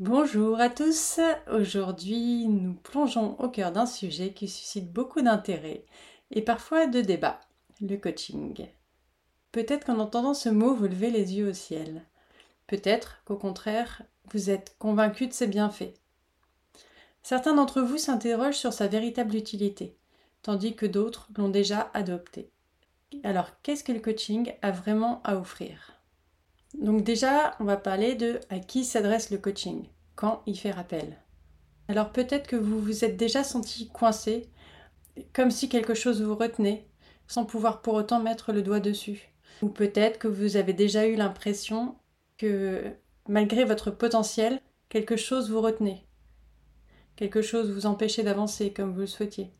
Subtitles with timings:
[0.00, 1.20] Bonjour à tous.
[1.52, 5.84] Aujourd'hui, nous plongeons au cœur d'un sujet qui suscite beaucoup d'intérêt
[6.30, 7.38] et parfois de débats,
[7.82, 8.66] le coaching.
[9.52, 12.06] Peut-être qu'en entendant ce mot, vous levez les yeux au ciel.
[12.66, 14.00] Peut-être qu'au contraire,
[14.32, 15.92] vous êtes convaincu de ses bienfaits.
[17.22, 19.98] Certains d'entre vous s'interrogent sur sa véritable utilité,
[20.40, 22.48] tandis que d'autres l'ont déjà adopté.
[23.22, 25.99] Alors, qu'est-ce que le coaching a vraiment à offrir?
[26.78, 31.16] Donc déjà, on va parler de à qui s'adresse le coaching, quand il fait rappel.
[31.88, 34.48] Alors peut-être que vous vous êtes déjà senti coincé,
[35.32, 36.86] comme si quelque chose vous retenait,
[37.26, 39.32] sans pouvoir pour autant mettre le doigt dessus.
[39.62, 41.96] Ou peut-être que vous avez déjà eu l'impression
[42.38, 42.82] que
[43.28, 46.06] malgré votre potentiel, quelque chose vous retenait.
[47.16, 49.50] Quelque chose vous empêchait d'avancer comme vous le souhaitiez.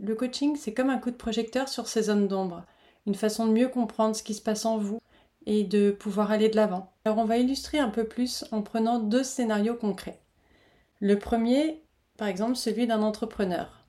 [0.00, 2.64] Le coaching, c'est comme un coup de projecteur sur ces zones d'ombre,
[3.06, 5.00] une façon de mieux comprendre ce qui se passe en vous
[5.50, 6.92] et de pouvoir aller de l'avant.
[7.04, 10.20] Alors on va illustrer un peu plus en prenant deux scénarios concrets.
[11.00, 11.82] Le premier,
[12.16, 13.84] par exemple, celui d'un entrepreneur.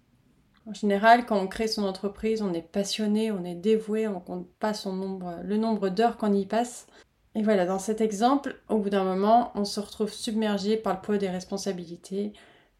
[0.65, 4.49] En général, quand on crée son entreprise, on est passionné, on est dévoué, on compte
[4.59, 6.87] pas son nombre, le nombre d'heures qu'on y passe.
[7.35, 11.01] Et voilà, dans cet exemple, au bout d'un moment, on se retrouve submergé par le
[11.01, 12.33] poids des responsabilités,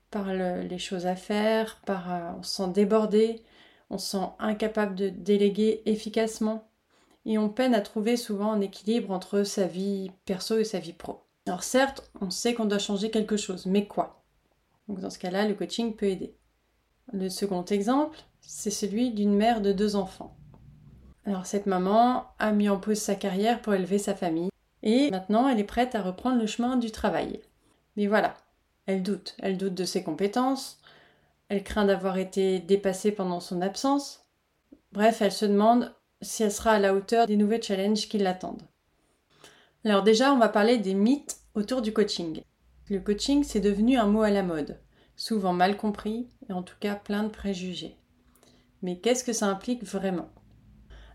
[0.09, 3.43] par les choses à faire, par, euh, on se sent débordé,
[3.91, 6.70] on se sent incapable de déléguer efficacement
[7.25, 10.93] et on peine à trouver souvent un équilibre entre sa vie perso et sa vie
[10.93, 11.23] pro.
[11.47, 14.23] Alors certes, on sait qu'on doit changer quelque chose, mais quoi?
[14.87, 16.35] Donc dans ce cas-là, le coaching peut aider.
[17.13, 20.35] Le second exemple, c'est celui d'une mère de deux enfants.
[21.25, 24.49] Alors cette maman a mis en pause sa carrière pour élever sa famille
[24.81, 27.39] et maintenant elle est prête à reprendre le chemin du travail.
[27.95, 28.33] Mais voilà,
[28.87, 30.79] elle doute, elle doute de ses compétences,
[31.49, 34.25] elle craint d'avoir été dépassée pendant son absence.
[34.91, 38.67] Bref, elle se demande si elle sera à la hauteur des nouveaux challenges qui l'attendent.
[39.83, 42.41] Alors déjà, on va parler des mythes autour du coaching.
[42.89, 44.79] Le coaching, c'est devenu un mot à la mode,
[45.15, 47.97] souvent mal compris et en tout cas plein de préjugés.
[48.81, 50.29] Mais qu'est-ce que ça implique vraiment?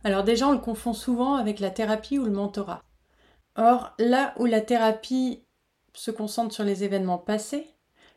[0.04, 2.82] Alors déjà, on le confond souvent avec la thérapie ou le mentorat.
[3.56, 5.44] Or, là où la thérapie
[5.94, 7.66] se concentre sur les événements passés,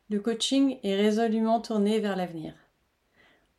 [0.10, 2.54] le coaching est résolument tourné vers l'avenir.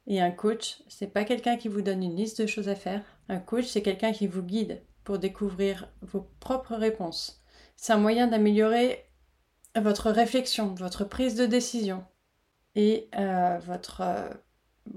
[0.06, 3.02] Et un coach, c'est pas quelqu'un qui vous donne une liste de choses à faire.
[3.30, 7.44] Un coach, c'est quelqu'un qui vous guide pour découvrir vos propres réponses.
[7.76, 9.04] C'est un moyen d'améliorer
[9.80, 12.04] votre réflexion, votre prise de décision
[12.74, 14.28] et euh, votre euh,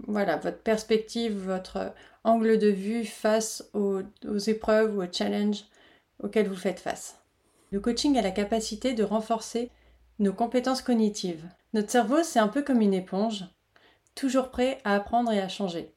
[0.07, 1.93] voilà votre perspective, votre
[2.23, 5.66] angle de vue face aux, aux épreuves ou aux challenges
[6.23, 7.22] auxquels vous faites face.
[7.69, 9.69] Le coaching a la capacité de renforcer
[10.17, 11.47] nos compétences cognitives.
[11.73, 13.45] Notre cerveau, c'est un peu comme une éponge
[14.16, 15.93] toujours prêt à apprendre et à changer.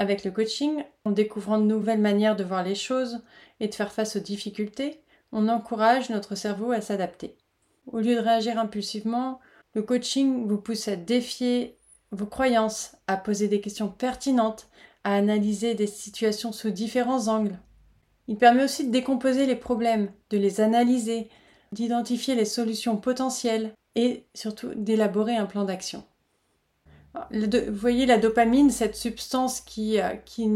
[0.00, 3.20] Avec le coaching, en découvrant de nouvelles manières de voir les choses
[3.60, 7.36] et de faire face aux difficultés, on encourage notre cerveau à s'adapter.
[7.86, 9.40] Au lieu de réagir impulsivement,
[9.74, 11.76] le coaching vous pousse à défier
[12.12, 14.70] vos croyances, à poser des questions pertinentes,
[15.04, 17.58] à analyser des situations sous différents angles.
[18.26, 21.28] Il permet aussi de décomposer les problèmes, de les analyser,
[21.72, 26.04] d'identifier les solutions potentielles et surtout d'élaborer un plan d'action
[27.14, 30.48] vous voyez la dopamine, cette substance qui, euh, qui,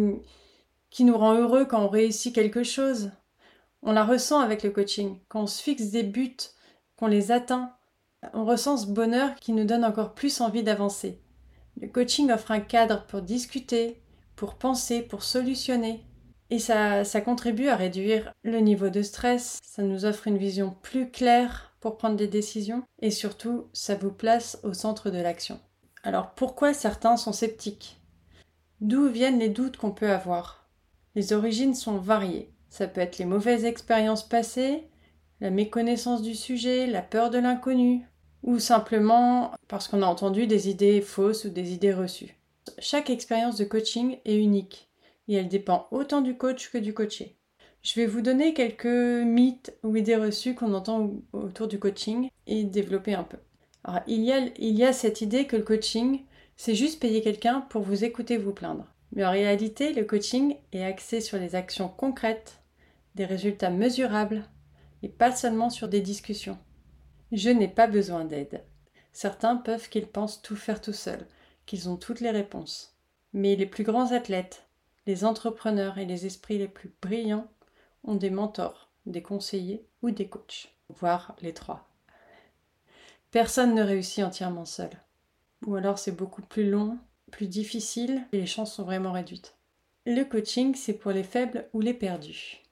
[0.90, 3.10] qui nous rend heureux quand on réussit quelque chose.
[3.82, 5.18] On la ressent avec le coaching.
[5.28, 6.36] Quand on se fixe des buts,
[6.96, 7.74] qu'on les atteint,
[8.32, 11.20] on ressent ce bonheur qui nous donne encore plus envie d'avancer.
[11.80, 14.00] Le coaching offre un cadre pour discuter,
[14.36, 16.04] pour penser, pour solutionner.
[16.50, 20.76] Et ça, ça contribue à réduire le niveau de stress, ça nous offre une vision
[20.82, 25.58] plus claire pour prendre des décisions et surtout, ça vous place au centre de l'action.
[26.06, 27.98] Alors pourquoi certains sont sceptiques?
[28.82, 30.68] D'où viennent les doutes qu'on peut avoir?
[31.14, 32.50] Les origines sont variées.
[32.68, 34.84] Ça peut être les mauvaises expériences passées,
[35.40, 38.02] la méconnaissance du sujet, la peur de l'inconnu,
[38.42, 42.36] ou simplement parce qu'on a entendu des idées fausses ou des idées reçues.
[42.78, 44.90] Chaque expérience de coaching est unique
[45.26, 47.38] et elle dépend autant du coach que du coaché.
[47.80, 52.64] Je vais vous donner quelques mythes ou idées reçues qu'on entend autour du coaching et
[52.64, 53.38] développer un peu
[54.06, 56.22] il y, a, cette idée que le coaching,
[56.56, 58.86] c'est juste payer quelqu'un pour vous écouter vous plaindre.
[59.12, 62.60] Mais en réalité, le coaching est axé sur les actions concrètes,
[63.14, 64.48] des résultats mesurables,
[65.02, 66.58] et pas seulement sur des discussions.
[67.30, 68.64] Je n'ai pas besoin d'aide.
[69.12, 71.26] Certains peuvent qu'ils pensent tout faire tout seuls,
[71.66, 72.96] qu'ils ont toutes les réponses.
[73.32, 74.66] Mais les plus grands athlètes,
[75.06, 77.48] les entrepreneurs et les esprits les plus brillants
[78.02, 81.88] ont des mentors, des conseillers ou des coachs, voire les trois.
[83.34, 84.90] Personne ne réussit entièrement seul.
[85.66, 86.98] Ou alors c'est beaucoup plus long,
[87.32, 89.56] plus difficile et les chances sont vraiment réduites.
[90.06, 92.62] Le coaching, c'est pour les faibles ou les perdus.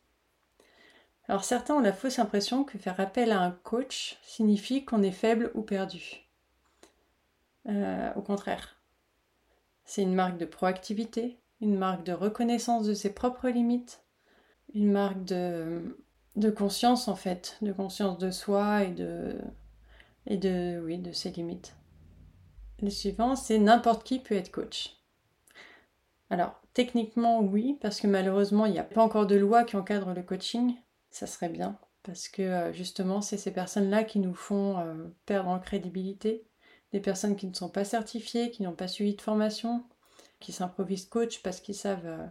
[1.27, 5.11] Alors certains ont la fausse impression que faire appel à un coach signifie qu'on est
[5.11, 6.29] faible ou perdu.
[7.69, 8.77] Euh, au contraire,
[9.85, 14.05] c'est une marque de proactivité, une marque de reconnaissance de ses propres limites,
[14.75, 15.99] une marque de,
[16.37, 19.37] de conscience en fait, de conscience de soi et de,
[20.27, 21.75] et de, oui, de ses limites.
[22.81, 24.97] Le suivant, c'est n'importe qui peut être coach.
[26.31, 30.15] Alors, techniquement, oui, parce que malheureusement, il n'y a pas encore de loi qui encadre
[30.15, 30.75] le coaching.
[31.11, 34.95] Ça serait bien, parce que euh, justement, c'est ces personnes-là qui nous font euh,
[35.27, 36.47] perdre en crédibilité.
[36.93, 39.85] Des personnes qui ne sont pas certifiées, qui n'ont pas suivi de formation,
[40.41, 42.27] qui s'improvisent coach parce qu'ils savent euh,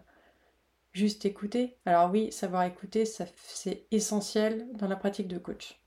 [0.91, 1.77] juste écouter.
[1.85, 5.80] Alors oui, savoir écouter, c'est essentiel dans la pratique de coach.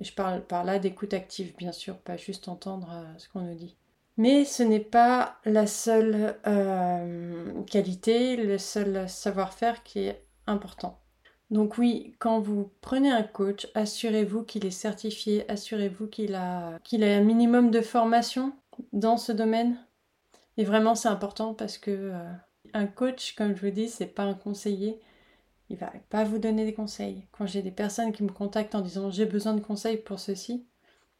[0.00, 2.88] Je parle par là d'écoute active, bien sûr, pas juste entendre
[3.18, 3.76] ce qu'on nous dit.
[4.18, 11.00] Mais ce n'est pas la seule euh, qualité, le seul savoir-faire qui est important.
[11.50, 17.06] Donc oui, quand vous prenez un coach, assurez-vous qu'il est certifié, assurez-vous qu'il a, a
[17.06, 18.52] un minimum de formation
[18.92, 19.76] dans ce domaine.
[20.56, 22.32] Et vraiment, c'est important parce que euh,
[22.72, 24.98] un coach, comme je vous dis, c'est pas un conseiller.
[25.68, 27.26] Il va pas vous donner des conseils.
[27.32, 30.64] Quand j'ai des personnes qui me contactent en disant j'ai besoin de conseils pour ceci,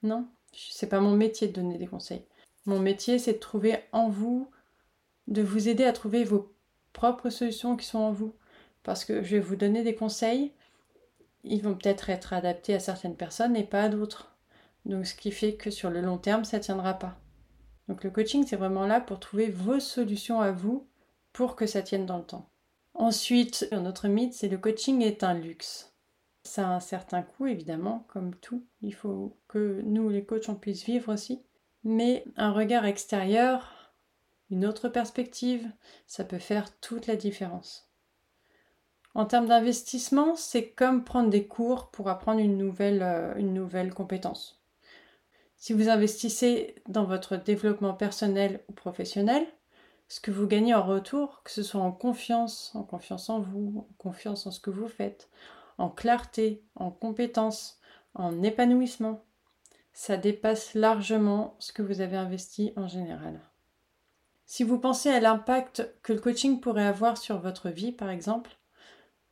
[0.02, 2.24] non, c'est pas mon métier de donner des conseils.
[2.64, 4.50] Mon métier, c'est de trouver en vous,
[5.28, 6.52] de vous aider à trouver vos
[6.92, 8.34] propres solutions qui sont en vous.
[8.82, 10.52] Parce que je vais vous donner des conseils,
[11.44, 14.36] ils vont peut-être être adaptés à certaines personnes et pas à d'autres.
[14.84, 17.18] Donc ce qui fait que sur le long terme, ça ne tiendra pas.
[17.88, 20.86] Donc le coaching, c'est vraiment là pour trouver vos solutions à vous
[21.32, 22.48] pour que ça tienne dans le temps.
[22.96, 25.94] Ensuite, un autre mythe, c'est le coaching est un luxe.
[26.44, 28.64] Ça a un certain coût, évidemment, comme tout.
[28.82, 31.42] Il faut que nous, les coachs, on puisse vivre aussi
[31.86, 33.94] mais un regard extérieur,
[34.50, 35.70] une autre perspective,
[36.08, 37.88] ça peut faire toute la différence.
[39.14, 43.94] En termes d'investissement, c'est comme prendre des cours pour apprendre une nouvelle, euh, une nouvelle
[43.94, 44.60] compétence.
[45.56, 49.46] Si vous investissez dans votre développement personnel ou professionnel,
[50.08, 53.86] ce que vous gagnez en retour, que ce soit en confiance, en confiance en vous,
[53.90, 55.28] en confiance en ce que vous faites,
[55.78, 57.80] en clarté, en compétence,
[58.14, 59.24] en épanouissement,
[59.92, 63.40] ça dépasse largement ce que vous avez investi en général.
[64.44, 68.56] Si vous pensez à l'impact que le coaching pourrait avoir sur votre vie, par exemple,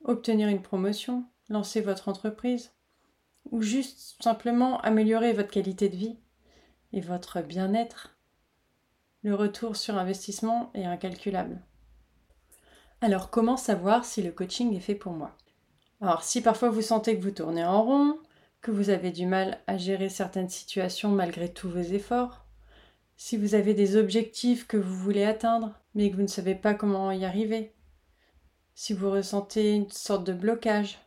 [0.03, 2.73] obtenir une promotion, lancer votre entreprise,
[3.51, 6.19] ou juste simplement améliorer votre qualité de vie
[6.93, 8.14] et votre bien-être,
[9.25, 11.59] le retour sur investissement est incalculable.
[13.01, 15.35] Alors comment savoir si le coaching est fait pour moi?
[16.03, 18.19] Alors si parfois vous sentez que vous tournez en rond,
[18.61, 22.45] que vous avez du mal à gérer certaines situations malgré tous vos efforts,
[23.17, 26.75] si vous avez des objectifs que vous voulez atteindre mais que vous ne savez pas
[26.75, 27.73] comment y arriver,
[28.75, 30.99] si vous ressentez une sorte de blocage,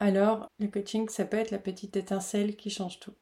[0.00, 3.14] alors le coaching, ça peut être la petite étincelle qui change tout.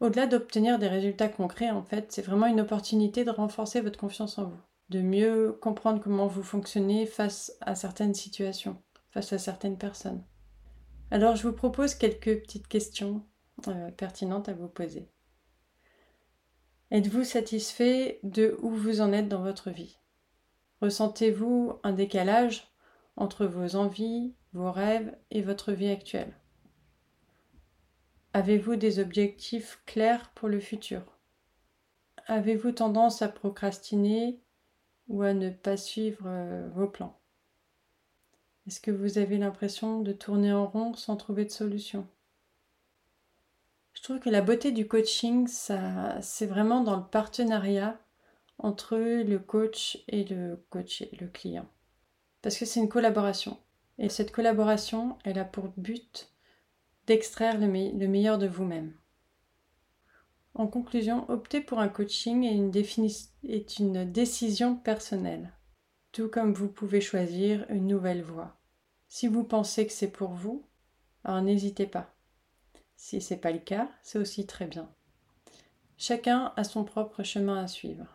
[0.00, 4.36] Au-delà d'obtenir des résultats concrets, en fait, c'est vraiment une opportunité de renforcer votre confiance
[4.36, 4.60] en vous,
[4.90, 8.76] de mieux comprendre comment vous fonctionnez face à certaines situations,
[9.10, 10.22] face à certaines personnes.
[11.10, 13.24] Alors je vous propose quelques petites questions
[13.68, 15.08] euh, pertinentes à vous poser.
[16.90, 19.98] Êtes-vous satisfait de où vous en êtes dans votre vie?
[20.82, 22.70] Ressentez-vous un décalage
[23.16, 26.36] entre vos envies, vos rêves et votre vie actuelle?
[28.36, 31.00] Avez-vous des objectifs clairs pour le futur?
[32.26, 34.38] Avez-vous tendance à procrastiner
[35.08, 37.18] ou à ne pas suivre euh, vos plans?
[38.66, 42.06] Est-ce que vous avez l'impression de tourner en rond sans trouver de solution?
[43.94, 47.98] Je trouve que la beauté du coaching, c'est vraiment dans le partenariat
[48.58, 51.66] entre le coach et le coaché, le client.
[52.42, 53.56] Parce que c'est une collaboration.
[53.96, 56.35] Et cette collaboration, elle a pour but
[57.06, 58.92] d'extraire le, le meilleur de vous-même.
[60.54, 63.08] En conclusion, opter pour un coaching est une,
[63.44, 65.52] est une décision personnelle
[66.16, 68.58] tout comme vous pouvez choisir une nouvelle voie.
[69.06, 70.64] Si vous pensez que c'est pour vous,
[71.24, 72.14] alors n'hésitez pas.
[72.96, 74.90] Si ce n'est pas le cas, c'est aussi très bien.
[75.98, 78.06] Chacun a son propre chemin à suivre.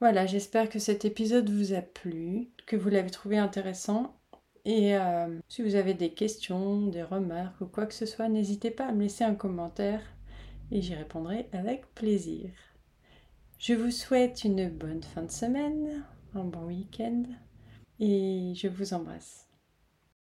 [0.00, 4.18] Voilà, j'espère que cet épisode vous a plu, que vous l'avez trouvé intéressant.
[4.66, 8.72] Et euh, si vous avez des questions, des remarques ou quoi que ce soit, n'hésitez
[8.72, 10.02] pas à me laisser un commentaire
[10.72, 12.50] et j'y répondrai avec plaisir.
[13.58, 16.04] Je vous souhaite une bonne fin de semaine
[16.34, 17.22] un bon week-end
[18.00, 19.45] et je vous embrasse.